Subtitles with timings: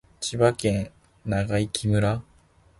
[0.19, 0.91] 千葉県
[1.27, 2.23] 長生村